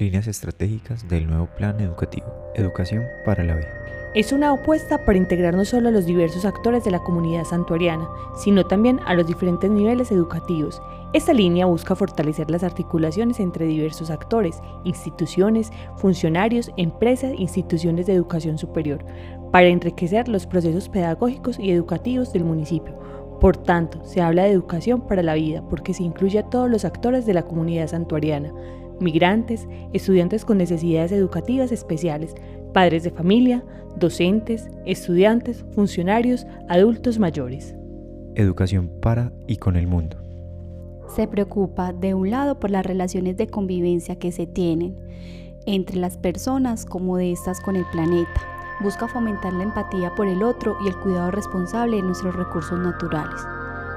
líneas 0.00 0.26
estratégicas 0.26 1.06
del 1.08 1.26
nuevo 1.26 1.46
plan 1.46 1.78
educativo, 1.78 2.26
Educación 2.54 3.04
para 3.24 3.44
la 3.44 3.56
Vida. 3.56 3.68
Es 4.14 4.32
una 4.32 4.50
apuesta 4.50 5.04
para 5.04 5.18
integrar 5.18 5.54
no 5.54 5.64
solo 5.64 5.88
a 5.88 5.92
los 5.92 6.06
diversos 6.06 6.44
actores 6.44 6.82
de 6.82 6.90
la 6.90 6.98
comunidad 6.98 7.44
santuariana, 7.44 8.08
sino 8.36 8.66
también 8.66 8.98
a 9.06 9.14
los 9.14 9.26
diferentes 9.26 9.70
niveles 9.70 10.10
educativos. 10.10 10.82
Esta 11.12 11.32
línea 11.32 11.66
busca 11.66 11.94
fortalecer 11.94 12.50
las 12.50 12.64
articulaciones 12.64 13.38
entre 13.38 13.66
diversos 13.66 14.10
actores, 14.10 14.60
instituciones, 14.84 15.70
funcionarios, 15.98 16.72
empresas 16.76 17.32
instituciones 17.36 18.06
de 18.06 18.14
educación 18.14 18.58
superior, 18.58 19.04
para 19.52 19.68
enriquecer 19.68 20.28
los 20.28 20.46
procesos 20.46 20.88
pedagógicos 20.88 21.58
y 21.58 21.70
educativos 21.70 22.32
del 22.32 22.44
municipio. 22.44 22.98
Por 23.40 23.56
tanto, 23.56 24.04
se 24.04 24.20
habla 24.20 24.44
de 24.44 24.50
educación 24.50 25.02
para 25.02 25.22
la 25.22 25.34
vida 25.34 25.62
porque 25.68 25.94
se 25.94 26.02
incluye 26.02 26.38
a 26.38 26.50
todos 26.50 26.68
los 26.68 26.84
actores 26.84 27.26
de 27.26 27.34
la 27.34 27.42
comunidad 27.42 27.86
santuariana, 27.86 28.52
migrantes, 29.00 29.66
estudiantes 29.92 30.44
con 30.44 30.58
necesidades 30.58 31.12
educativas 31.12 31.72
especiales, 31.72 32.34
padres 32.72 33.02
de 33.02 33.10
familia, 33.10 33.64
docentes, 33.96 34.68
estudiantes, 34.86 35.64
funcionarios, 35.74 36.46
adultos 36.68 37.18
mayores. 37.18 37.74
Educación 38.34 38.90
para 39.00 39.32
y 39.46 39.56
con 39.56 39.76
el 39.76 39.86
mundo. 39.86 40.16
Se 41.14 41.26
preocupa 41.26 41.92
de 41.92 42.14
un 42.14 42.30
lado 42.30 42.60
por 42.60 42.70
las 42.70 42.86
relaciones 42.86 43.36
de 43.36 43.48
convivencia 43.48 44.16
que 44.16 44.30
se 44.30 44.46
tienen 44.46 44.96
entre 45.66 45.96
las 45.96 46.16
personas 46.16 46.86
como 46.86 47.16
de 47.16 47.32
estas 47.32 47.60
con 47.60 47.76
el 47.76 47.84
planeta. 47.90 48.40
Busca 48.80 49.08
fomentar 49.08 49.52
la 49.52 49.64
empatía 49.64 50.12
por 50.14 50.26
el 50.26 50.42
otro 50.42 50.76
y 50.84 50.88
el 50.88 50.96
cuidado 50.96 51.30
responsable 51.30 51.96
de 51.96 52.02
nuestros 52.02 52.34
recursos 52.34 52.78
naturales. 52.78 53.40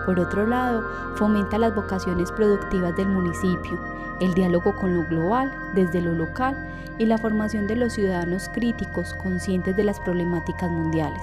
Por 0.05 0.19
otro 0.19 0.45
lado, 0.45 0.83
fomenta 1.15 1.57
las 1.57 1.73
vocaciones 1.73 2.31
productivas 2.31 2.95
del 2.95 3.07
municipio, 3.07 3.79
el 4.19 4.33
diálogo 4.33 4.75
con 4.75 4.95
lo 4.95 5.05
global 5.05 5.51
desde 5.73 6.01
lo 6.01 6.13
local 6.13 6.55
y 6.97 7.05
la 7.05 7.17
formación 7.17 7.67
de 7.67 7.75
los 7.75 7.93
ciudadanos 7.93 8.49
críticos 8.53 9.13
conscientes 9.15 9.75
de 9.75 9.83
las 9.83 9.99
problemáticas 9.99 10.69
mundiales, 10.69 11.21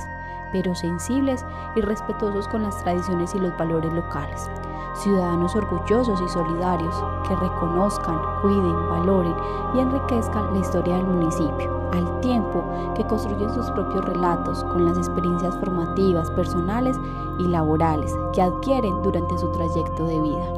pero 0.52 0.74
sensibles 0.74 1.44
y 1.77 1.80
respetuosos 1.80 2.48
con 2.48 2.62
las 2.62 2.82
tradiciones 2.82 3.34
y 3.34 3.38
los 3.38 3.56
valores 3.56 3.92
locales. 3.92 4.50
Ciudadanos 5.02 5.54
orgullosos 5.54 6.20
y 6.20 6.28
solidarios 6.28 6.94
que 7.28 7.36
reconozcan, 7.36 8.19
cuiden, 8.42 8.88
valoren 8.88 9.34
y 9.74 9.80
enriquezcan 9.80 10.52
la 10.52 10.60
historia 10.60 10.97
del 10.97 11.06
municipio, 11.06 11.79
al 11.92 12.20
tiempo 12.20 12.64
que 12.96 13.05
construyen 13.05 13.52
sus 13.55 13.70
propios 13.70 14.05
relatos 14.05 14.64
con 14.64 14.84
las 14.84 14.96
experiencias 14.96 15.55
formativas, 15.58 16.30
personales 16.32 16.97
y 17.38 17.48
laborales 17.48 18.12
que 18.32 18.42
adquieren 18.42 19.02
durante 19.02 19.38
su 19.38 19.50
trayecto 19.52 20.06
de 20.06 20.20
vida. 20.20 20.55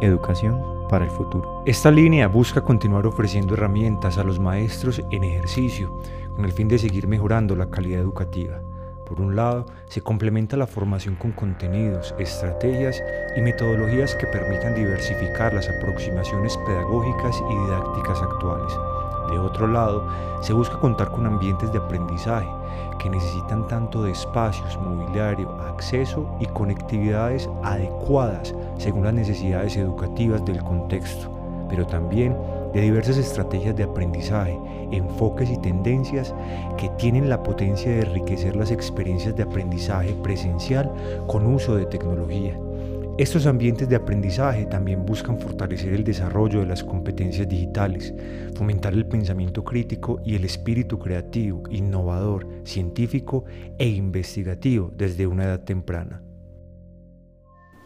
Educación 0.00 0.62
para 0.88 1.04
el 1.04 1.10
futuro. 1.10 1.62
Esta 1.66 1.90
línea 1.90 2.28
busca 2.28 2.60
continuar 2.60 3.06
ofreciendo 3.06 3.54
herramientas 3.54 4.18
a 4.18 4.24
los 4.24 4.38
maestros 4.38 5.00
en 5.10 5.24
ejercicio 5.24 5.90
con 6.34 6.44
el 6.44 6.52
fin 6.52 6.68
de 6.68 6.78
seguir 6.78 7.08
mejorando 7.08 7.56
la 7.56 7.70
calidad 7.70 8.00
educativa. 8.00 8.60
Por 9.06 9.20
un 9.20 9.36
lado, 9.36 9.66
se 9.86 10.00
complementa 10.00 10.56
la 10.56 10.66
formación 10.66 11.14
con 11.14 11.30
contenidos, 11.32 12.14
estrategias 12.18 13.02
y 13.36 13.40
metodologías 13.40 14.16
que 14.16 14.26
permitan 14.26 14.74
diversificar 14.74 15.54
las 15.54 15.68
aproximaciones 15.68 16.56
pedagógicas 16.66 17.40
y 17.48 17.54
didácticas 17.54 18.20
actuales. 18.20 18.72
De 19.36 19.42
otro 19.42 19.66
lado, 19.66 20.02
se 20.40 20.54
busca 20.54 20.78
contar 20.78 21.10
con 21.10 21.26
ambientes 21.26 21.70
de 21.70 21.76
aprendizaje 21.76 22.48
que 22.98 23.10
necesitan 23.10 23.68
tanto 23.68 24.02
de 24.02 24.12
espacios, 24.12 24.78
mobiliario, 24.80 25.50
acceso 25.60 26.26
y 26.40 26.46
conectividades 26.46 27.46
adecuadas 27.62 28.54
según 28.78 29.04
las 29.04 29.12
necesidades 29.12 29.76
educativas 29.76 30.42
del 30.46 30.64
contexto, 30.64 31.28
pero 31.68 31.86
también 31.86 32.34
de 32.72 32.80
diversas 32.80 33.18
estrategias 33.18 33.76
de 33.76 33.84
aprendizaje, 33.84 34.58
enfoques 34.90 35.50
y 35.50 35.58
tendencias 35.58 36.34
que 36.78 36.88
tienen 36.96 37.28
la 37.28 37.42
potencia 37.42 37.90
de 37.90 38.06
enriquecer 38.06 38.56
las 38.56 38.70
experiencias 38.70 39.36
de 39.36 39.42
aprendizaje 39.42 40.14
presencial 40.22 40.90
con 41.26 41.46
uso 41.46 41.76
de 41.76 41.84
tecnología. 41.84 42.58
Estos 43.18 43.46
ambientes 43.46 43.88
de 43.88 43.96
aprendizaje 43.96 44.66
también 44.66 45.06
buscan 45.06 45.38
fortalecer 45.38 45.94
el 45.94 46.04
desarrollo 46.04 46.60
de 46.60 46.66
las 46.66 46.84
competencias 46.84 47.48
digitales, 47.48 48.12
fomentar 48.54 48.92
el 48.92 49.06
pensamiento 49.06 49.64
crítico 49.64 50.20
y 50.22 50.34
el 50.34 50.44
espíritu 50.44 50.98
creativo, 50.98 51.62
innovador, 51.70 52.46
científico 52.64 53.46
e 53.78 53.88
investigativo 53.88 54.90
desde 54.94 55.26
una 55.26 55.44
edad 55.44 55.60
temprana. 55.60 56.22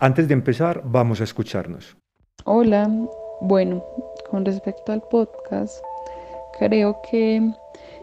Antes 0.00 0.26
de 0.26 0.34
empezar, 0.34 0.82
vamos 0.84 1.20
a 1.20 1.24
escucharnos. 1.24 1.97
Hola, 2.44 2.91
bueno, 3.41 3.84
con 4.28 4.44
respecto 4.44 4.91
al 4.91 5.02
podcast, 5.02 5.80
creo 6.58 7.00
que 7.08 7.52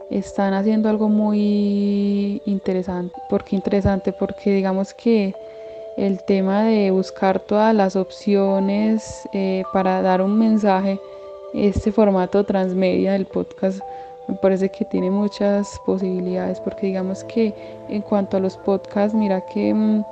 están 0.10 0.54
haciendo 0.54 0.88
algo 0.88 1.10
muy 1.10 2.42
interesante. 2.46 3.16
¿Por 3.30 3.44
qué 3.44 3.58
interesante? 3.58 4.14
Porque 4.14 4.54
digamos 4.54 4.94
que 4.94 5.36
el 5.98 6.24
tema 6.24 6.64
de 6.64 6.92
buscar 6.92 7.40
todas 7.40 7.76
las 7.76 7.96
opciones 7.96 9.28
eh, 9.34 9.64
para 9.74 10.02
dar 10.02 10.22
un 10.22 10.38
mensaje, 10.38 11.00
este 11.54 11.92
formato 11.92 12.46
transmedia 12.46 13.14
del 13.14 13.26
podcast 13.26 13.82
me 14.28 14.36
parece 14.36 14.70
que 14.70 14.84
tiene 14.86 15.10
muchas 15.10 15.80
posibilidades 15.86 16.60
porque 16.60 16.88
digamos 16.88 17.24
que 17.24 17.54
en 17.90 18.02
cuanto 18.02 18.38
a 18.38 18.40
los 18.40 18.58
podcasts, 18.58 19.14
mira 19.14 19.42
que 19.46 19.74
mm, 19.74 20.04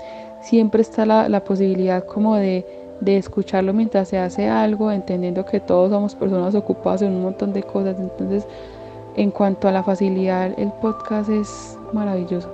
siempre 0.41 0.81
está 0.81 1.05
la, 1.05 1.27
la 1.29 1.43
posibilidad 1.43 2.05
como 2.05 2.35
de 2.35 2.65
de 3.01 3.17
escucharlo 3.17 3.73
mientras 3.73 4.09
se 4.09 4.17
hace 4.17 4.47
algo, 4.47 4.91
entendiendo 4.91 5.45
que 5.45 5.59
todos 5.59 5.91
somos 5.91 6.15
personas 6.15 6.55
ocupadas 6.55 7.01
en 7.01 7.13
un 7.13 7.23
montón 7.23 7.53
de 7.53 7.63
cosas. 7.63 7.99
Entonces, 7.99 8.47
en 9.15 9.31
cuanto 9.31 9.67
a 9.67 9.71
la 9.71 9.83
facilidad, 9.83 10.53
el 10.57 10.71
podcast 10.81 11.29
es 11.29 11.77
maravilloso. 11.93 12.51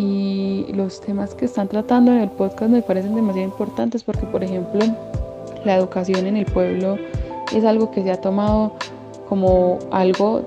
Y 0.00 0.64
los 0.72 1.00
temas 1.02 1.34
que 1.34 1.44
están 1.44 1.68
tratando 1.68 2.10
en 2.10 2.18
el 2.18 2.30
podcast 2.30 2.70
me 2.70 2.80
parecen 2.80 3.14
demasiado 3.14 3.46
importantes 3.46 4.02
porque, 4.02 4.24
por 4.26 4.42
ejemplo, 4.42 4.80
la 5.66 5.76
educación 5.76 6.26
en 6.26 6.38
el 6.38 6.46
pueblo 6.46 6.96
es 7.54 7.64
algo 7.64 7.90
que 7.90 8.02
se 8.02 8.10
ha 8.10 8.18
tomado 8.18 8.72
como 9.28 9.78
algo 9.90 10.42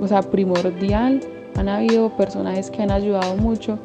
o 0.00 0.06
sea, 0.06 0.20
primordial. 0.20 1.20
Han 1.56 1.70
habido 1.70 2.10
personajes 2.10 2.70
que 2.70 2.82
han 2.82 2.90
ayudado 2.90 3.34
mucho 3.36 3.78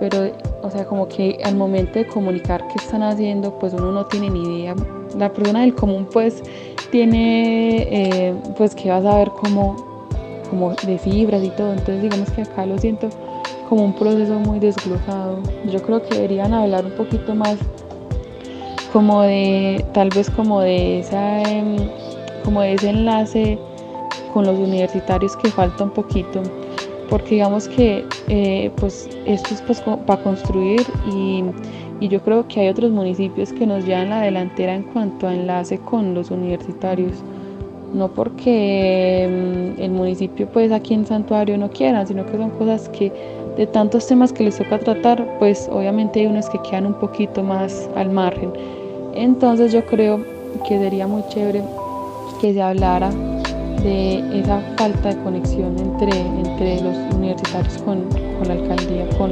pero 0.00 0.32
o 0.62 0.70
sea 0.70 0.84
como 0.84 1.08
que 1.08 1.38
al 1.44 1.56
momento 1.56 1.98
de 1.98 2.06
comunicar 2.06 2.66
qué 2.68 2.74
están 2.76 3.02
haciendo 3.02 3.56
pues 3.58 3.72
uno 3.74 3.92
no 3.92 4.06
tiene 4.06 4.30
ni 4.30 4.42
idea 4.42 4.74
la 5.16 5.32
persona 5.32 5.60
del 5.60 5.74
común 5.74 6.06
pues 6.12 6.42
tiene 6.90 7.82
eh, 7.90 8.34
pues 8.56 8.74
que 8.74 8.90
va 8.90 8.96
a 8.96 9.02
saber 9.02 9.30
como 9.30 9.76
como 10.50 10.74
de 10.74 10.98
fibras 10.98 11.42
y 11.42 11.50
todo 11.50 11.70
entonces 11.72 12.02
digamos 12.02 12.30
que 12.30 12.42
acá 12.42 12.66
lo 12.66 12.76
siento 12.78 13.08
como 13.74 13.86
un 13.86 13.92
proceso 13.92 14.38
muy 14.38 14.60
desglosado. 14.60 15.40
Yo 15.68 15.82
creo 15.82 16.00
que 16.00 16.14
deberían 16.14 16.54
hablar 16.54 16.84
un 16.84 16.92
poquito 16.92 17.34
más 17.34 17.56
como 18.92 19.22
de 19.22 19.84
tal 19.92 20.10
vez 20.10 20.30
como 20.30 20.60
de 20.60 21.00
esa 21.00 21.42
em, 21.42 21.74
como 22.44 22.60
de 22.60 22.74
ese 22.74 22.90
enlace 22.90 23.58
con 24.32 24.46
los 24.46 24.56
universitarios 24.56 25.36
que 25.38 25.48
falta 25.48 25.82
un 25.82 25.90
poquito. 25.90 26.40
Porque 27.10 27.30
digamos 27.30 27.66
que 27.66 28.04
eh, 28.28 28.70
pues 28.76 29.10
esto 29.26 29.54
es 29.54 29.62
pues, 29.62 29.80
para 29.80 30.22
construir 30.22 30.86
y, 31.12 31.42
yo 32.06 32.20
creo 32.20 32.46
que 32.46 32.60
hay 32.60 32.68
otros 32.68 32.90
municipios 32.90 33.50
que 33.54 33.66
nos 33.66 33.86
llevan 33.86 34.10
la 34.10 34.20
delantera 34.20 34.74
en 34.74 34.82
cuanto 34.82 35.26
a 35.26 35.34
enlace 35.34 35.78
con 35.78 36.14
los 36.14 36.30
universitarios. 36.30 37.24
No 37.92 38.08
porque 38.08 39.74
mm, 39.76 39.80
el 39.80 39.90
municipio 39.90 40.46
pues 40.52 40.70
aquí 40.70 40.94
en 40.94 41.06
Santuario 41.06 41.56
no 41.56 41.70
quieran, 41.70 42.06
sino 42.06 42.26
que 42.26 42.36
son 42.36 42.50
cosas 42.50 42.88
que 42.90 43.10
de 43.56 43.66
tantos 43.66 44.06
temas 44.06 44.32
que 44.32 44.44
les 44.44 44.56
toca 44.56 44.78
tratar, 44.78 45.38
pues 45.38 45.68
obviamente 45.70 46.20
hay 46.20 46.26
unos 46.26 46.48
que 46.48 46.58
quedan 46.62 46.86
un 46.86 46.94
poquito 46.94 47.42
más 47.42 47.88
al 47.96 48.10
margen. 48.10 48.52
Entonces 49.14 49.72
yo 49.72 49.84
creo 49.86 50.24
que 50.68 50.78
sería 50.78 51.06
muy 51.06 51.22
chévere 51.28 51.62
que 52.40 52.52
se 52.52 52.60
hablara 52.62 53.10
de 53.82 54.40
esa 54.40 54.60
falta 54.76 55.10
de 55.10 55.22
conexión 55.22 55.76
entre, 55.78 56.18
entre 56.18 56.80
los 56.80 56.96
universitarios 57.14 57.76
con, 57.82 58.02
con 58.38 58.48
la 58.48 58.54
alcaldía, 58.54 59.08
con, 59.16 59.30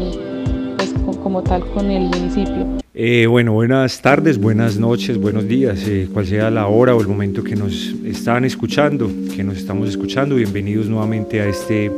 pues, 0.76 0.94
como 1.22 1.42
tal 1.42 1.66
con 1.70 1.90
el 1.90 2.04
municipio. 2.04 2.66
Eh, 2.94 3.26
bueno, 3.26 3.54
buenas 3.54 4.02
tardes, 4.02 4.38
buenas 4.38 4.78
noches, 4.78 5.18
buenos 5.18 5.48
días, 5.48 5.82
eh, 5.88 6.08
cual 6.12 6.26
sea 6.26 6.50
la 6.50 6.66
hora 6.66 6.94
o 6.94 7.00
el 7.00 7.08
momento 7.08 7.42
que 7.42 7.56
nos 7.56 7.94
están 8.04 8.44
escuchando, 8.44 9.10
que 9.34 9.42
nos 9.42 9.56
estamos 9.56 9.88
escuchando, 9.88 10.34
bienvenidos 10.34 10.88
nuevamente 10.88 11.40
a 11.40 11.46
este 11.46 11.90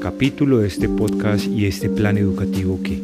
capítulo 0.00 0.58
de 0.60 0.68
este 0.68 0.88
podcast 0.88 1.46
y 1.46 1.66
este 1.66 1.90
plan 1.90 2.16
educativo 2.16 2.80
que 2.82 3.02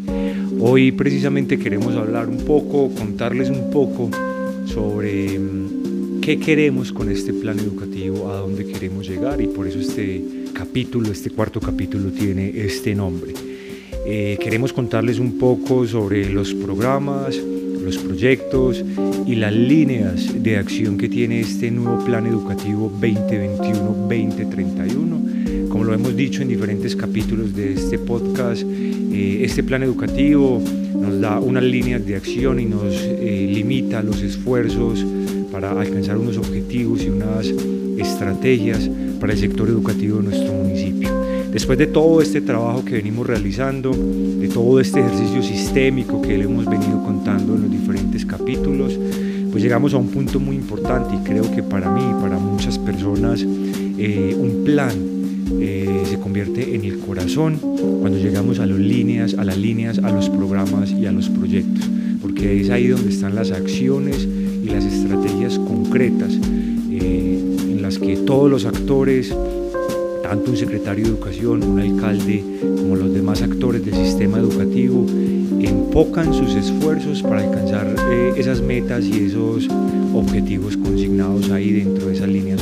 hoy 0.58 0.92
precisamente 0.92 1.58
queremos 1.58 1.94
hablar 1.94 2.26
un 2.26 2.38
poco, 2.38 2.90
contarles 2.94 3.50
un 3.50 3.70
poco 3.70 4.08
sobre 4.64 5.38
qué 6.22 6.40
queremos 6.40 6.92
con 6.92 7.10
este 7.10 7.34
plan 7.34 7.58
educativo, 7.58 8.30
a 8.30 8.38
dónde 8.38 8.64
queremos 8.64 9.06
llegar 9.06 9.42
y 9.42 9.46
por 9.46 9.68
eso 9.68 9.78
este 9.78 10.24
capítulo, 10.54 11.12
este 11.12 11.28
cuarto 11.30 11.60
capítulo 11.60 12.10
tiene 12.10 12.64
este 12.64 12.94
nombre. 12.94 13.34
Eh, 14.06 14.38
queremos 14.40 14.72
contarles 14.72 15.18
un 15.18 15.36
poco 15.38 15.86
sobre 15.86 16.30
los 16.30 16.54
programas, 16.54 17.36
los 17.36 17.98
proyectos 17.98 18.82
y 19.26 19.34
las 19.34 19.52
líneas 19.52 20.42
de 20.42 20.56
acción 20.56 20.96
que 20.96 21.10
tiene 21.10 21.40
este 21.40 21.70
nuevo 21.70 22.02
plan 22.04 22.26
educativo 22.26 22.90
2021-2031. 23.00 25.35
Como 25.76 25.84
lo 25.84 25.92
hemos 25.92 26.16
dicho 26.16 26.40
en 26.40 26.48
diferentes 26.48 26.96
capítulos 26.96 27.54
de 27.54 27.74
este 27.74 27.98
podcast, 27.98 28.62
eh, 28.62 29.44
este 29.44 29.62
plan 29.62 29.82
educativo 29.82 30.58
nos 30.98 31.20
da 31.20 31.38
unas 31.38 31.64
líneas 31.64 32.06
de 32.06 32.16
acción 32.16 32.58
y 32.58 32.64
nos 32.64 32.94
eh, 32.94 33.46
limita 33.52 34.02
los 34.02 34.22
esfuerzos 34.22 35.04
para 35.52 35.78
alcanzar 35.78 36.16
unos 36.16 36.38
objetivos 36.38 37.02
y 37.02 37.10
unas 37.10 37.52
estrategias 37.98 38.88
para 39.20 39.34
el 39.34 39.38
sector 39.38 39.68
educativo 39.68 40.16
de 40.16 40.22
nuestro 40.22 40.50
municipio. 40.54 41.10
Después 41.52 41.76
de 41.76 41.88
todo 41.88 42.22
este 42.22 42.40
trabajo 42.40 42.82
que 42.82 42.94
venimos 42.94 43.26
realizando, 43.26 43.90
de 43.90 44.48
todo 44.48 44.80
este 44.80 45.00
ejercicio 45.00 45.42
sistémico 45.42 46.22
que 46.22 46.38
le 46.38 46.44
hemos 46.44 46.64
venido 46.64 47.04
contando 47.04 47.54
en 47.54 47.64
los 47.64 47.70
diferentes 47.70 48.24
capítulos, 48.24 48.98
pues 49.50 49.62
llegamos 49.62 49.92
a 49.92 49.98
un 49.98 50.08
punto 50.08 50.40
muy 50.40 50.56
importante 50.56 51.16
y 51.16 51.18
creo 51.18 51.54
que 51.54 51.62
para 51.62 51.90
mí 51.90 52.00
y 52.00 52.22
para 52.22 52.38
muchas 52.38 52.78
personas 52.78 53.44
eh, 53.98 54.34
un 54.38 54.64
plan 54.64 55.15
eh, 55.60 56.02
se 56.08 56.18
convierte 56.18 56.74
en 56.74 56.84
el 56.84 56.98
corazón 56.98 57.58
cuando 58.00 58.18
llegamos 58.18 58.58
a 58.58 58.66
las 58.66 58.78
líneas, 58.78 59.34
a 59.34 59.44
las 59.44 59.58
líneas, 59.58 59.98
a 59.98 60.10
los 60.10 60.28
programas 60.28 60.90
y 60.90 61.06
a 61.06 61.12
los 61.12 61.28
proyectos, 61.28 61.88
porque 62.20 62.60
es 62.60 62.70
ahí 62.70 62.88
donde 62.88 63.10
están 63.10 63.34
las 63.34 63.50
acciones 63.50 64.26
y 64.26 64.66
las 64.68 64.84
estrategias 64.84 65.58
concretas 65.58 66.38
eh, 66.90 67.40
en 67.70 67.82
las 67.82 67.98
que 67.98 68.16
todos 68.16 68.50
los 68.50 68.64
actores 68.64 69.34
tanto 70.22 70.50
un 70.50 70.56
secretario 70.56 71.04
de 71.04 71.10
educación, 71.10 71.62
un 71.62 71.78
alcalde, 71.78 72.42
como 72.60 72.96
los 72.96 73.14
demás 73.14 73.42
actores 73.42 73.84
del 73.84 73.94
sistema 73.94 74.38
educativo, 74.38 75.06
enfocan 75.60 76.34
sus 76.34 76.54
esfuerzos 76.54 77.22
para 77.22 77.44
alcanzar 77.44 77.94
eh, 78.10 78.34
esas 78.36 78.60
metas 78.60 79.04
y 79.04 79.26
esos 79.26 79.68
objetivos 80.12 80.76
consignados 80.76 81.50
ahí 81.50 81.72
dentro 81.72 82.08
de 82.08 82.14
esas 82.14 82.28
líneas. 82.28 82.60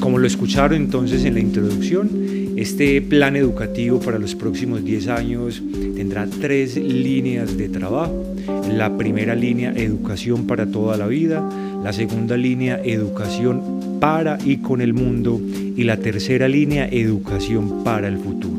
Como 0.00 0.18
lo 0.18 0.26
escucharon 0.26 0.76
entonces 0.76 1.24
en 1.24 1.34
la 1.34 1.40
introducción, 1.40 2.08
este 2.56 3.02
plan 3.02 3.34
educativo 3.36 3.98
para 4.00 4.18
los 4.18 4.34
próximos 4.34 4.84
10 4.84 5.08
años 5.08 5.62
tendrá 5.96 6.26
tres 6.26 6.76
líneas 6.76 7.56
de 7.56 7.68
trabajo. 7.68 8.34
La 8.70 8.96
primera 8.96 9.34
línea, 9.34 9.72
educación 9.76 10.46
para 10.46 10.66
toda 10.66 10.96
la 10.96 11.06
vida. 11.06 11.42
La 11.82 11.92
segunda 11.92 12.36
línea, 12.36 12.80
educación 12.84 13.98
para 14.00 14.38
y 14.44 14.58
con 14.58 14.80
el 14.80 14.94
mundo 14.94 15.40
y 15.76 15.84
la 15.84 15.96
tercera 15.96 16.48
línea, 16.48 16.88
educación 16.88 17.84
para 17.84 18.08
el 18.08 18.18
futuro. 18.18 18.58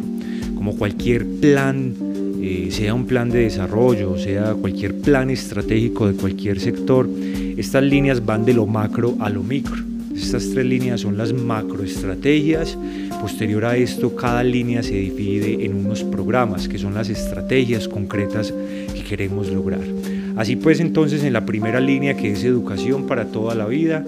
Como 0.56 0.75
cualquier 0.75 1.25
plan, 1.25 1.94
eh, 2.42 2.69
sea 2.72 2.94
un 2.94 3.06
plan 3.06 3.30
de 3.30 3.39
desarrollo, 3.39 4.18
sea 4.18 4.54
cualquier 4.54 4.96
plan 4.96 5.30
estratégico 5.30 6.07
de 6.07 6.16
cualquier 6.16 6.60
sector, 6.60 7.10
estas 7.57 7.84
líneas 7.84 8.25
van 8.25 8.46
de 8.46 8.54
lo 8.54 8.66
macro 8.66 9.16
a 9.19 9.30
lo 9.30 9.44
micro. 9.44 9.93
Estas 10.15 10.50
tres 10.50 10.65
líneas 10.65 11.01
son 11.01 11.18
las 11.18 11.33
macroestrategias. 11.33 12.77
Posterior 13.21 13.65
a 13.65 13.77
esto, 13.77 14.15
cada 14.15 14.44
línea 14.44 14.83
se 14.83 14.94
divide 14.94 15.65
en 15.65 15.75
unos 15.75 16.04
programas, 16.04 16.68
que 16.68 16.77
son 16.77 16.94
las 16.94 17.10
estrategias 17.10 17.88
concretas 17.88 18.54
que 18.94 19.04
queremos 19.04 19.50
lograr. 19.50 19.81
Así 20.36 20.56
pues, 20.56 20.80
entonces, 20.80 21.24
en 21.24 21.33
la 21.33 21.45
primera 21.45 21.80
línea, 21.80 22.15
que 22.15 22.31
es 22.31 22.44
educación 22.44 23.06
para 23.06 23.25
toda 23.25 23.56
la 23.56 23.65
vida, 23.65 24.04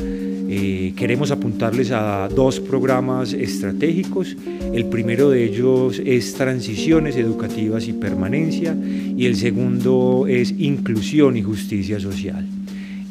eh, 0.48 0.94
queremos 0.96 1.32
apuntarles 1.32 1.92
a 1.92 2.30
dos 2.34 2.60
programas 2.60 3.34
estratégicos. 3.34 4.36
El 4.74 4.86
primero 4.86 5.30
de 5.30 5.44
ellos 5.44 6.02
es 6.04 6.34
transiciones 6.36 7.16
educativas 7.16 7.88
y 7.88 7.94
permanencia 7.94 8.76
y 9.18 9.26
el 9.26 9.36
segundo 9.36 10.26
es 10.28 10.54
inclusión 10.58 11.36
y 11.38 11.42
justicia 11.42 12.00
social. 12.00 12.46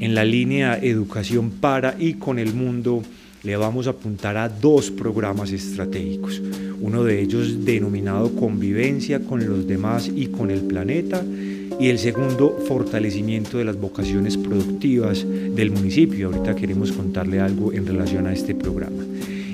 En 0.04 0.14
la 0.14 0.22
línea 0.22 0.78
educación 0.82 1.50
para 1.50 1.96
y 1.98 2.12
con 2.12 2.38
el 2.38 2.52
mundo 2.52 3.02
le 3.42 3.56
vamos 3.56 3.86
a 3.86 3.92
apuntar 3.92 4.36
a 4.36 4.50
dos 4.50 4.90
programas 4.90 5.50
estratégicos. 5.50 6.42
Uno 6.78 7.04
de 7.04 7.22
ellos 7.22 7.64
denominado 7.64 8.36
convivencia 8.36 9.20
con 9.20 9.48
los 9.48 9.66
demás 9.66 10.10
y 10.14 10.26
con 10.26 10.50
el 10.50 10.60
planeta 10.60 11.24
y 11.80 11.88
el 11.88 11.98
segundo, 11.98 12.54
fortalecimiento 12.68 13.56
de 13.56 13.64
las 13.64 13.80
vocaciones 13.80 14.36
productivas 14.36 15.24
del 15.26 15.70
municipio. 15.70 16.26
Ahorita 16.26 16.54
queremos 16.54 16.92
contarle 16.92 17.40
algo 17.40 17.72
en 17.72 17.86
relación 17.86 18.26
a 18.26 18.34
este 18.34 18.54
programa. 18.54 19.02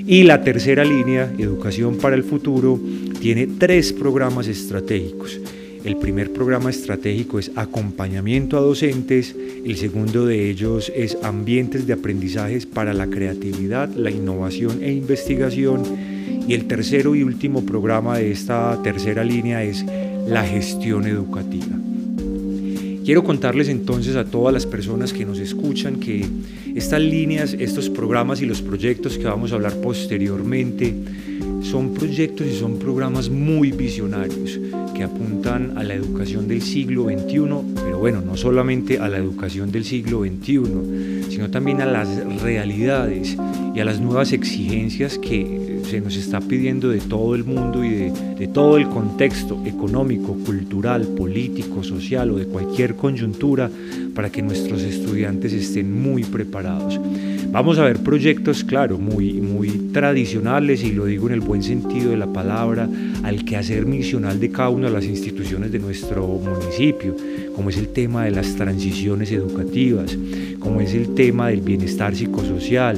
Y 0.05 0.23
la 0.23 0.43
tercera 0.43 0.83
línea, 0.83 1.33
Educación 1.37 1.95
para 1.97 2.17
el 2.17 2.25
Futuro, 2.25 2.77
tiene 3.21 3.47
tres 3.47 3.93
programas 3.93 4.47
estratégicos. 4.47 5.39
El 5.83 5.97
primer 5.97 6.31
programa 6.31 6.69
estratégico 6.69 7.39
es 7.39 7.51
acompañamiento 7.55 8.55
a 8.55 8.61
docentes, 8.61 9.35
el 9.65 9.77
segundo 9.77 10.27
de 10.27 10.49
ellos 10.49 10.91
es 10.95 11.17
ambientes 11.23 11.87
de 11.87 11.93
aprendizajes 11.93 12.67
para 12.67 12.93
la 12.93 13.07
creatividad, 13.07 13.89
la 13.89 14.11
innovación 14.11 14.83
e 14.83 14.91
investigación 14.91 15.81
y 16.47 16.53
el 16.53 16.67
tercero 16.67 17.15
y 17.15 17.23
último 17.23 17.65
programa 17.65 18.19
de 18.19 18.31
esta 18.31 18.79
tercera 18.83 19.23
línea 19.23 19.63
es 19.63 19.83
la 20.27 20.43
gestión 20.43 21.07
educativa. 21.07 21.75
Quiero 23.03 23.23
contarles 23.23 23.67
entonces 23.67 24.15
a 24.15 24.25
todas 24.25 24.53
las 24.53 24.67
personas 24.67 25.11
que 25.11 25.25
nos 25.25 25.39
escuchan 25.39 25.95
que 25.95 26.23
estas 26.75 27.01
líneas, 27.01 27.55
estos 27.57 27.89
programas 27.89 28.39
y 28.41 28.45
los 28.45 28.61
proyectos 28.61 29.17
que 29.17 29.23
vamos 29.23 29.51
a 29.51 29.55
hablar 29.55 29.73
posteriormente 29.81 30.93
son 31.61 31.93
proyectos 31.93 32.47
y 32.47 32.53
son 32.53 32.79
programas 32.79 33.29
muy 33.29 33.71
visionarios 33.71 34.59
que 34.95 35.03
apuntan 35.03 35.77
a 35.77 35.83
la 35.83 35.93
educación 35.93 36.47
del 36.47 36.61
siglo 36.61 37.05
XXI, 37.05 37.73
pero 37.75 37.99
bueno, 37.99 38.21
no 38.21 38.35
solamente 38.35 38.99
a 38.99 39.07
la 39.07 39.17
educación 39.17 39.71
del 39.71 39.85
siglo 39.85 40.23
XXI, 40.23 41.29
sino 41.29 41.49
también 41.49 41.81
a 41.81 41.85
las 41.85 42.07
realidades 42.41 43.37
y 43.73 43.79
a 43.79 43.85
las 43.85 43.99
nuevas 43.99 44.33
exigencias 44.33 45.17
que 45.17 45.81
se 45.89 46.01
nos 46.01 46.15
está 46.15 46.39
pidiendo 46.39 46.89
de 46.89 46.99
todo 46.99 47.35
el 47.35 47.43
mundo 47.43 47.83
y 47.83 47.89
de, 47.89 48.47
todo 48.53 48.77
el 48.77 48.87
contexto 48.87 49.61
económico, 49.65 50.33
cultural, 50.45 51.07
político, 51.17 51.83
social 51.83 52.31
o 52.31 52.37
de 52.37 52.45
cualquier 52.45 52.95
coyuntura 52.95 53.69
para 54.13 54.29
que 54.29 54.41
nuestros 54.41 54.81
estudiantes 54.81 55.53
estén 55.53 56.01
muy 56.01 56.23
preparados. 56.23 56.99
Vamos 57.51 57.77
a 57.79 57.83
ver 57.83 57.99
proyectos, 57.99 58.63
claro, 58.63 58.97
muy, 58.97 59.33
muy 59.33 59.67
tradicionales 59.91 60.85
y 60.85 60.93
lo 60.93 61.05
digo 61.05 61.27
en 61.27 61.33
el 61.33 61.41
buen 61.41 61.61
sentido 61.61 62.11
de 62.11 62.17
la 62.17 62.31
palabra, 62.31 62.87
al 63.23 63.43
quehacer 63.43 63.85
misional 63.85 64.39
de 64.39 64.49
cada 64.49 64.69
una 64.69 64.87
de 64.87 64.93
las 64.93 65.03
instituciones 65.03 65.69
de 65.73 65.79
nuestro 65.79 66.25
municipio, 66.25 67.13
como 67.53 67.69
es 67.69 67.75
el 67.75 67.89
tema 67.89 68.23
de 68.23 68.31
las 68.31 68.55
transiciones 68.55 69.33
educativas, 69.33 70.17
como 70.59 70.79
es 70.79 70.93
el 70.93 71.13
tema 71.13 71.49
del 71.49 71.59
bienestar 71.59 72.15
psicosocial, 72.15 72.97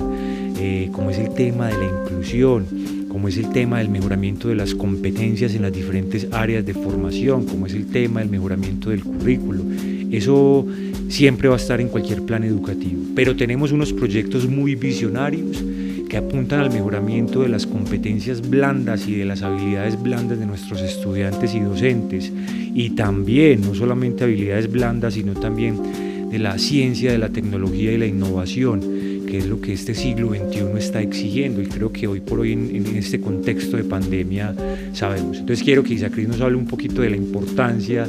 eh, 0.60 0.90
como 0.92 1.10
es 1.10 1.18
el 1.18 1.34
tema 1.34 1.70
de 1.70 1.78
la 1.80 1.86
inclusión, 1.86 2.68
como 3.10 3.30
es 3.30 3.38
el 3.38 3.50
tema 3.50 3.80
del 3.80 3.90
mejoramiento 3.90 4.50
de 4.50 4.56
las 4.56 4.76
competencias 4.76 5.56
en 5.56 5.64
las 5.64 5.74
diferentes 5.74 6.28
áreas 6.32 6.64
de 6.64 6.76
formación, 6.76 7.46
como 7.46 7.66
es 7.66 7.74
el 7.74 7.88
tema 7.88 8.20
del 8.20 8.30
mejoramiento 8.30 8.92
del 8.92 9.04
currículo. 9.04 9.64
Eso 10.12 10.68
siempre 11.10 11.48
va 11.48 11.56
a 11.56 11.58
estar 11.58 11.82
en 11.82 11.90
cualquier 11.90 12.22
plan 12.24 12.44
educativo, 12.44 13.02
pero 13.16 13.36
tenemos 13.36 13.72
unos 13.72 13.94
proyectos 13.94 14.48
muy 14.48 14.76
visionarios 14.76 15.64
que 16.10 16.18
apuntan 16.18 16.60
al 16.60 16.72
mejoramiento 16.72 17.42
de 17.42 17.50
las 17.50 17.66
competencias 17.66 18.48
blandas 18.48 19.08
y 19.08 19.16
de 19.16 19.26
las 19.26 19.42
habilidades 19.42 20.02
blandas 20.02 20.40
de 20.40 20.46
nuestros 20.46 20.82
estudiantes 20.82 21.56
y 21.56 21.60
docentes, 21.60 22.32
y 22.76 22.92
también 22.92 23.62
no 23.62 23.74
solamente 23.74 24.24
habilidades 24.24 24.72
blandas, 24.72 25.16
sino 25.16 25.34
también 25.34 26.30
de 26.30 26.40
la 26.40 26.58
ciencia, 26.58 27.12
de 27.12 27.18
la 27.18 27.30
tecnología 27.30 27.92
y 27.92 27.98
la 27.98 28.06
innovación 28.06 29.14
que 29.34 29.40
es 29.40 29.48
lo 29.48 29.60
que 29.60 29.74
este 29.74 29.96
siglo 29.96 30.30
XXI 30.30 30.78
está 30.78 31.02
exigiendo. 31.02 31.60
Y 31.60 31.66
creo 31.66 31.92
que 31.92 32.06
hoy 32.06 32.20
por 32.20 32.42
hoy 32.42 32.52
en, 32.52 32.86
este 32.96 33.20
contexto 33.20 33.78
de 33.78 33.84
pandemia 33.84 34.54
sabemos. 34.94 35.40
Entonces 35.40 35.64
quiero 35.64 35.82
que 35.82 35.96
Isacris 35.96 36.28
nos 36.28 36.40
hable 36.40 36.56
un 36.56 36.68
poquito 36.68 37.02
de 37.02 37.10
la 37.10 37.16
importancia 37.16 38.08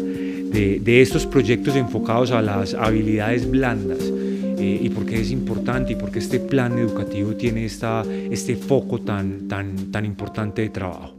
de, 0.55 1.03
estos 1.03 1.27
proyectos 1.27 1.75
enfocados 1.77 2.31
a 2.31 2.41
las 2.41 2.75
habilidades 2.75 3.51
blandas 3.51 3.99
eh, 4.01 4.79
y 4.83 4.89
por 4.91 5.05
qué 5.05 5.21
es 5.21 5.31
importante 5.31 5.93
y 5.93 5.97
por 5.97 6.11
qué 6.11 6.21
este 6.21 6.39
plan 6.39 6.79
educativo 6.79 7.35
tiene 7.35 7.65
esta, 7.65 8.05
este 8.31 8.57
foco 8.57 9.01
tan, 9.01 9.49
tan, 9.49 9.91
tan 9.91 10.05
importante 10.05 10.63
de 10.63 10.71
trabajo. 10.71 11.15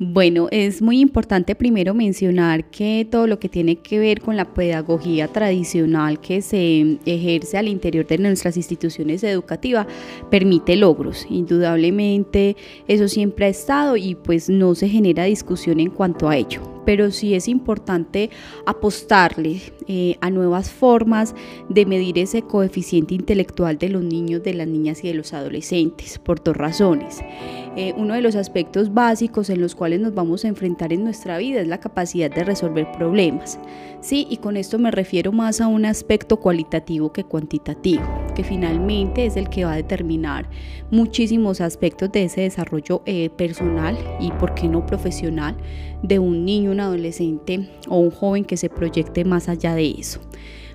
Bueno, 0.00 0.46
es 0.52 0.80
muy 0.80 1.00
importante 1.00 1.56
primero 1.56 1.92
mencionar 1.92 2.70
que 2.70 3.04
todo 3.10 3.26
lo 3.26 3.40
que 3.40 3.48
tiene 3.48 3.76
que 3.76 3.98
ver 3.98 4.20
con 4.20 4.36
la 4.36 4.44
pedagogía 4.44 5.26
tradicional 5.26 6.20
que 6.20 6.40
se 6.40 6.98
ejerce 7.04 7.58
al 7.58 7.66
interior 7.66 8.06
de 8.06 8.18
nuestras 8.18 8.56
instituciones 8.56 9.24
educativas 9.24 9.88
permite 10.30 10.76
logros. 10.76 11.26
Indudablemente 11.28 12.56
eso 12.86 13.08
siempre 13.08 13.46
ha 13.46 13.48
estado 13.48 13.96
y 13.96 14.14
pues 14.14 14.48
no 14.48 14.76
se 14.76 14.88
genera 14.88 15.24
discusión 15.24 15.80
en 15.80 15.90
cuanto 15.90 16.28
a 16.28 16.36
ello 16.36 16.77
pero 16.88 17.10
sí 17.10 17.34
es 17.34 17.48
importante 17.48 18.30
apostarle 18.64 19.60
eh, 19.88 20.16
a 20.22 20.30
nuevas 20.30 20.70
formas 20.70 21.34
de 21.68 21.84
medir 21.84 22.18
ese 22.18 22.40
coeficiente 22.40 23.12
intelectual 23.12 23.76
de 23.76 23.90
los 23.90 24.02
niños, 24.02 24.42
de 24.42 24.54
las 24.54 24.66
niñas 24.66 25.04
y 25.04 25.08
de 25.08 25.12
los 25.12 25.34
adolescentes, 25.34 26.18
por 26.18 26.42
dos 26.42 26.56
razones. 26.56 27.20
Eh, 27.76 27.92
uno 27.98 28.14
de 28.14 28.22
los 28.22 28.36
aspectos 28.36 28.94
básicos 28.94 29.50
en 29.50 29.60
los 29.60 29.74
cuales 29.74 30.00
nos 30.00 30.14
vamos 30.14 30.46
a 30.46 30.48
enfrentar 30.48 30.94
en 30.94 31.04
nuestra 31.04 31.36
vida 31.36 31.60
es 31.60 31.68
la 31.68 31.78
capacidad 31.78 32.30
de 32.30 32.42
resolver 32.42 32.90
problemas. 32.90 33.60
Sí, 34.00 34.26
y 34.30 34.38
con 34.38 34.56
esto 34.56 34.78
me 34.78 34.90
refiero 34.90 35.30
más 35.30 35.60
a 35.60 35.66
un 35.66 35.84
aspecto 35.84 36.38
cualitativo 36.38 37.12
que 37.12 37.24
cuantitativo, 37.24 38.02
que 38.34 38.44
finalmente 38.44 39.26
es 39.26 39.36
el 39.36 39.50
que 39.50 39.64
va 39.64 39.72
a 39.72 39.76
determinar 39.76 40.48
muchísimos 40.90 41.60
aspectos 41.60 42.10
de 42.12 42.24
ese 42.24 42.40
desarrollo 42.42 43.02
eh, 43.06 43.28
personal 43.30 43.98
y, 44.20 44.30
por 44.32 44.54
qué 44.54 44.68
no, 44.68 44.86
profesional 44.86 45.56
de 46.02 46.18
un 46.18 46.44
niño, 46.44 46.74
un 46.78 46.82
adolescente 46.82 47.68
o 47.88 47.98
un 47.98 48.10
joven 48.10 48.44
que 48.44 48.56
se 48.56 48.70
proyecte 48.70 49.24
más 49.24 49.48
allá 49.48 49.74
de 49.74 49.90
eso. 49.98 50.20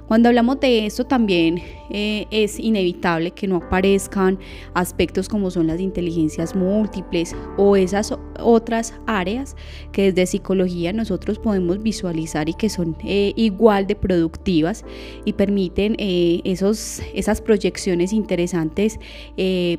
Cuando 0.07 0.29
hablamos 0.29 0.60
de 0.60 0.86
esto 0.86 1.05
también 1.05 1.62
eh, 1.89 2.27
es 2.29 2.60
inevitable 2.60 3.31
que 3.31 3.48
no 3.48 3.57
aparezcan 3.57 4.38
aspectos 4.74 5.29
como 5.29 5.50
son 5.50 5.67
las 5.67 5.79
inteligencias 5.79 6.55
múltiples 6.55 7.36
o 7.57 7.75
esas 7.77 8.13
otras 8.39 8.93
áreas 9.07 9.55
que 9.91 10.12
desde 10.12 10.25
psicología 10.25 10.91
nosotros 10.91 11.39
podemos 11.39 11.81
visualizar 11.81 12.50
y 12.50 12.53
que 12.53 12.69
son 12.69 12.98
eh, 13.05 13.31
igual 13.38 13.88
de 13.88 13.95
productivas 13.95 14.83
y 15.24 15.33
permiten 15.33 15.95
eh, 16.00 16.41
esos, 16.43 17.01
esas 17.13 17.41
proyecciones 17.41 18.12
interesantes 18.12 19.00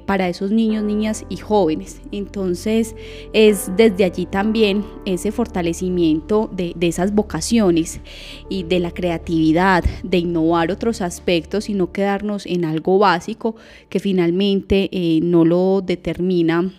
para 0.07 0.29
esos 0.29 0.51
niños, 0.51 0.85
niñas 0.85 1.25
y 1.29 1.37
jóvenes. 1.37 2.01
Entonces 2.13 2.97
es 3.33 3.71
desde 3.77 4.05
allí 4.05 4.27
también 4.27 4.85
ese 5.05 5.33
fortalecimiento 5.33 6.51
de, 6.53 6.73
de 6.77 6.89
esas 6.89 7.15
vocaciones 7.15 8.01
y 8.49 8.63
de 8.63 8.81
la 8.81 8.91
creatividad, 8.91 9.85
innovar 10.19 10.71
otros 10.71 11.01
aspectos 11.01 11.69
y 11.69 11.75
no 11.75 11.93
quedarnos 11.93 12.47
en 12.47 12.65
algo 12.65 12.99
básico 12.99 13.57
que 13.89 14.01
finalmente 14.01 14.89
eh, 14.93 15.21
no 15.23 15.45
lo 15.45 15.83
determina 15.83 16.73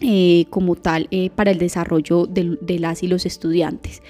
eh, 0.00 0.44
como 0.50 0.74
tal 0.74 1.08
eh, 1.10 1.30
para 1.30 1.50
el 1.50 1.58
desarrollo 1.58 2.26
de, 2.26 2.78
las 2.78 3.02
y 3.02 3.08
los 3.08 3.26
estudiantes. 3.26 4.02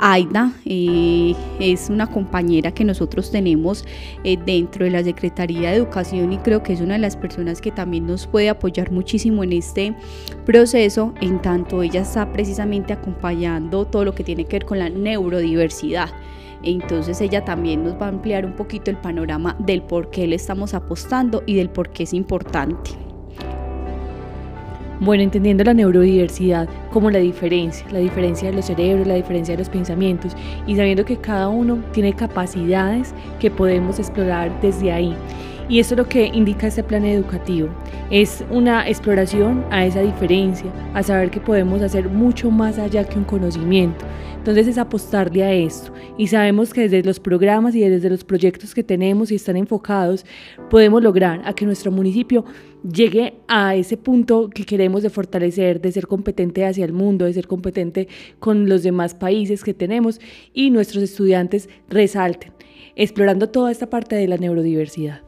Aida 0.00 0.52
es 0.64 1.88
una 1.88 2.08
compañera 2.08 2.74
que 2.74 2.82
nosotros 2.84 3.30
tenemos 3.30 3.84
dentro 4.44 4.84
de 4.84 4.90
la 4.90 5.04
Secretaría 5.04 5.70
de 5.70 5.76
Educación 5.76 6.32
y 6.32 6.38
creo 6.38 6.64
que 6.64 6.72
es 6.72 6.80
una 6.80 6.94
de 6.94 6.98
las 6.98 7.16
personas 7.16 7.60
que 7.60 7.70
también 7.70 8.04
nos 8.04 8.26
puede 8.26 8.48
apoyar 8.48 8.90
muchísimo 8.90 9.44
en 9.44 9.52
este 9.52 9.94
proceso, 10.44 11.14
en 11.20 11.40
tanto 11.40 11.84
ella 11.84 12.00
está 12.00 12.32
precisamente 12.32 12.92
acompañando 12.92 13.84
todo 13.84 14.04
lo 14.04 14.16
que 14.16 14.24
tiene 14.24 14.46
que 14.46 14.56
ver 14.56 14.64
con 14.64 14.80
la 14.80 14.88
neurodiversidad. 14.88 16.10
Entonces 16.62 17.20
ella 17.20 17.44
también 17.44 17.84
nos 17.84 17.94
va 17.94 18.06
a 18.06 18.10
ampliar 18.10 18.44
un 18.44 18.52
poquito 18.52 18.90
el 18.90 18.96
panorama 18.96 19.56
del 19.58 19.82
por 19.82 20.10
qué 20.10 20.26
le 20.26 20.36
estamos 20.36 20.74
apostando 20.74 21.42
y 21.46 21.56
del 21.56 21.70
por 21.70 21.90
qué 21.90 22.04
es 22.04 22.12
importante. 22.12 22.90
Bueno, 25.00 25.24
entendiendo 25.24 25.64
la 25.64 25.74
neurodiversidad 25.74 26.68
como 26.92 27.10
la 27.10 27.18
diferencia, 27.18 27.84
la 27.90 27.98
diferencia 27.98 28.50
de 28.50 28.54
los 28.54 28.66
cerebros, 28.66 29.04
la 29.04 29.16
diferencia 29.16 29.54
de 29.54 29.58
los 29.58 29.68
pensamientos 29.68 30.36
y 30.64 30.76
sabiendo 30.76 31.04
que 31.04 31.16
cada 31.16 31.48
uno 31.48 31.82
tiene 31.92 32.12
capacidades 32.12 33.12
que 33.40 33.50
podemos 33.50 33.98
explorar 33.98 34.60
desde 34.60 34.92
ahí. 34.92 35.16
Y 35.68 35.78
eso 35.78 35.94
es 35.94 35.98
lo 35.98 36.08
que 36.08 36.26
indica 36.26 36.66
este 36.66 36.82
plan 36.82 37.04
educativo. 37.04 37.68
Es 38.10 38.44
una 38.50 38.88
exploración 38.88 39.64
a 39.70 39.86
esa 39.86 40.00
diferencia, 40.00 40.70
a 40.94 41.02
saber 41.02 41.30
que 41.30 41.40
podemos 41.40 41.80
hacer 41.82 42.08
mucho 42.08 42.50
más 42.50 42.78
allá 42.78 43.04
que 43.04 43.18
un 43.18 43.24
conocimiento. 43.24 44.04
Entonces 44.42 44.66
es 44.66 44.76
apostarle 44.76 45.44
a 45.44 45.52
esto. 45.52 45.92
Y 46.18 46.26
sabemos 46.26 46.74
que 46.74 46.82
desde 46.82 47.04
los 47.04 47.20
programas 47.20 47.76
y 47.76 47.80
desde 47.80 48.10
los 48.10 48.24
proyectos 48.24 48.74
que 48.74 48.82
tenemos 48.82 49.30
y 49.30 49.36
están 49.36 49.56
enfocados, 49.56 50.26
podemos 50.68 51.00
lograr 51.00 51.40
a 51.44 51.54
que 51.54 51.64
nuestro 51.64 51.92
municipio 51.92 52.44
llegue 52.82 53.34
a 53.46 53.76
ese 53.76 53.96
punto 53.96 54.50
que 54.50 54.64
queremos 54.64 55.04
de 55.04 55.10
fortalecer, 55.10 55.80
de 55.80 55.92
ser 55.92 56.08
competente 56.08 56.66
hacia 56.66 56.84
el 56.84 56.92
mundo, 56.92 57.24
de 57.24 57.34
ser 57.34 57.46
competente 57.46 58.08
con 58.40 58.68
los 58.68 58.82
demás 58.82 59.14
países 59.14 59.62
que 59.62 59.74
tenemos 59.74 60.20
y 60.52 60.70
nuestros 60.70 61.04
estudiantes 61.04 61.68
resalten, 61.88 62.52
explorando 62.96 63.48
toda 63.48 63.70
esta 63.70 63.88
parte 63.88 64.16
de 64.16 64.26
la 64.26 64.38
neurodiversidad. 64.38 65.22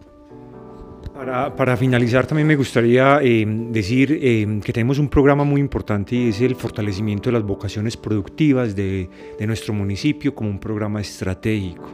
Para, 1.14 1.76
finalizar, 1.76 2.26
también 2.26 2.49
me 2.49 2.56
gustaría 2.56 3.21
eh, 3.23 3.44
decir 3.47 4.18
eh, 4.21 4.61
que 4.64 4.73
tenemos 4.73 4.99
un 4.99 5.09
programa 5.09 5.44
muy 5.44 5.61
importante 5.61 6.16
y 6.16 6.30
es 6.30 6.40
el 6.40 6.56
fortalecimiento 6.56 7.30
de 7.30 7.35
las 7.35 7.44
vocaciones 7.44 7.97
productivas 7.97 8.75
de, 8.75 9.09
nuestro 9.47 9.73
municipio 9.73 10.35
como 10.35 10.50
un 10.50 10.59
programa 10.59 11.00
estratégico. 11.00 11.88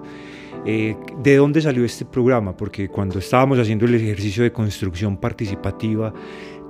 Eh, 0.64 0.96
¿De 1.22 1.36
dónde 1.36 1.60
salió 1.60 1.84
este 1.84 2.06
programa? 2.06 2.56
Porque 2.56 2.88
cuando 2.88 3.18
estábamos 3.18 3.58
haciendo 3.58 3.84
el 3.84 3.94
ejercicio 3.94 4.42
de 4.42 4.52
construcción 4.52 5.18
participativa, 5.18 6.14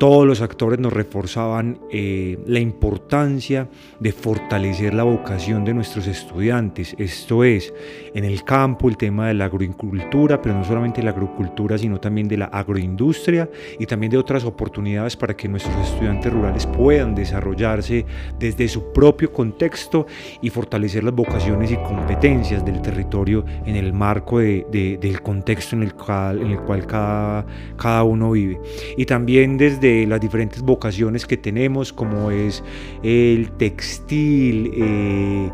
todos 0.01 0.27
los 0.27 0.41
actores 0.41 0.81
nos 0.81 0.95
reforzaban 0.95 1.79
eh, 1.93 2.39
la 2.47 2.59
importancia 2.59 3.69
de 3.99 4.13
fortalecer 4.13 4.95
la 4.95 5.03
vocación 5.03 5.63
de 5.63 5.75
nuestros 5.75 6.07
estudiantes. 6.07 6.97
Esto 6.97 7.45
es, 7.45 7.71
en 8.15 8.25
el 8.25 8.43
campo, 8.43 8.89
el 8.89 8.97
tema 8.97 9.29
de 9.29 9.35
la 9.35 9.45
agroincultura, 9.45 10.41
pero 10.41 10.55
no 10.55 10.65
solamente 10.65 11.03
la 11.03 11.11
agrocultura, 11.11 11.77
sino 11.77 12.01
también 12.01 12.29
de 12.29 12.39
la 12.39 12.47
agroindustria 12.47 13.51
y 13.79 13.85
también 13.85 14.11
de 14.11 14.17
otras 14.17 14.45
oportunidades 14.45 15.19
para 15.19 15.37
que 15.37 15.49
nuestros 15.49 15.77
estudiantes 15.87 16.33
rurales 16.33 16.67
puedan 16.67 17.15
desarrollarse 17.15 18.07
desde 18.39 18.69
su 18.69 18.95
propio 18.95 19.31
contexto 19.31 20.07
y 20.41 20.49
fortalecer 20.49 21.05
las 21.05 21.15
vocaciones 21.15 21.73
y 21.73 21.77
competencias 21.77 22.65
del 22.65 22.81
territorio 22.81 23.45
en 23.67 23.77
el 23.77 23.93
marco 23.93 24.39
del 24.39 25.21
contexto 25.23 25.77
en 25.77 25.83
el 25.83 25.93
cual, 25.93 26.41
en 26.41 26.53
el 26.53 26.61
cual 26.61 26.87
cada, 26.87 27.45
cada 27.77 28.03
uno 28.03 28.31
vive. 28.31 28.59
Y 28.97 29.05
también 29.05 29.59
desde 29.59 29.90
las 30.07 30.21
diferentes 30.21 30.63
vocaciones 30.63 31.27
que 31.27 31.37
tenemos, 31.37 31.93
como 31.93 32.31
es 32.31 32.63
el 33.03 33.51
textil, 33.53 34.73
eh, 34.75 35.51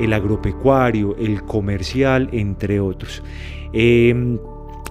el 0.00 0.12
agropecuario, 0.12 1.16
el 1.16 1.42
comercial, 1.42 2.28
entre 2.32 2.80
otros. 2.80 3.22
Em, 3.72 4.38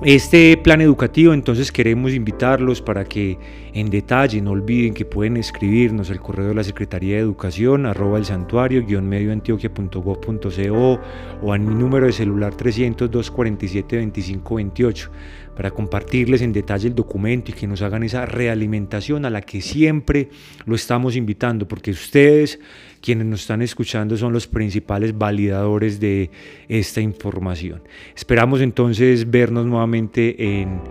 este 0.04 0.58
plan 0.58 0.82
educativo, 0.82 1.34
entonces 1.34 1.72
queremos 1.72 2.14
invitarlos 2.14 2.82
para 2.82 3.06
que 3.06 3.40
en 3.74 3.90
detalle 3.90 4.42
no 4.42 4.52
olviden 4.52 4.94
que 4.94 5.06
pueden 5.06 5.38
escribirnos 5.38 6.12
al 6.12 6.20
correo 6.20 6.50
de 6.50 6.54
la 6.54 6.66
Secretaría 6.66 7.16
de 7.16 7.22
Educación, 7.22 7.86
arroba 7.86 8.18
el 8.18 8.26
santuario, 8.26 8.86
guion 8.86 9.08
medioantioquia.gov.co 9.08 11.00
o 11.42 11.54
a 11.54 11.58
mi 11.58 11.74
número 11.74 12.08
de 12.08 12.12
celular 12.12 12.54
300 12.54 13.10
247 13.10 13.96
2528 13.96 15.12
para 15.56 15.72
compartirles 15.72 16.42
en 16.42 16.52
detalle 16.52 16.88
el 16.88 16.96
documento 16.96 17.52
y 17.52 17.54
que 17.54 17.68
nos 17.68 17.82
hagan 17.82 18.04
esa 18.04 18.26
realimentación 18.26 19.26
a 19.26 19.30
la 19.30 19.42
que 19.42 19.62
siempre 19.62 20.30
lo 20.66 20.76
estamos 20.76 21.16
invitando, 21.16 21.68
porque 21.68 21.92
ustedes, 21.92 22.60
quienes 23.02 23.26
nos 23.26 23.42
están 23.42 23.62
escuchando, 23.62 24.18
son 24.18 24.34
los 24.34 24.48
principales 24.48 25.18
validadores 25.18 26.00
de 26.00 26.30
esta 26.68 27.02
información. 27.02 27.82
Esperamos 28.16 28.62
entonces 28.62 29.30
vernos 29.30 29.66
nuevamente 29.66 30.62
en 30.62 30.82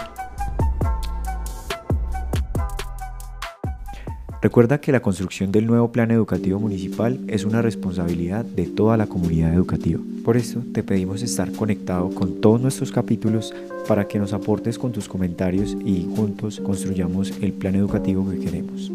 Recuerda 4.41 4.81
que 4.81 4.93
la 4.93 5.03
construcción 5.03 5.51
del 5.51 5.67
nuevo 5.67 5.91
plan 5.91 6.13
educativo 6.13 6.61
municipal 6.61 7.19
es 7.27 7.45
una 7.45 7.61
responsabilidad 7.61 8.45
de 8.45 8.67
toda 8.67 8.97
la 8.97 9.09
comunidad 9.09 9.53
educativa. 9.53 9.99
Por 10.25 10.37
eso 10.37 10.63
te 10.73 10.85
pedimos 10.85 11.21
estar 11.23 11.51
conectado 11.51 12.11
con 12.11 12.41
todos 12.41 12.61
nuestros 12.61 12.93
capítulos 12.93 13.53
para 13.89 14.07
que 14.07 14.21
nos 14.21 14.33
aportes 14.33 14.79
con 14.79 14.93
tus 14.93 15.09
comentarios 15.09 15.77
y 15.85 16.09
juntos 16.15 16.61
construyamos 16.61 17.33
el 17.43 17.53
plan 17.53 17.75
educativo 17.75 18.31
que 18.31 18.39
queremos. 18.39 18.93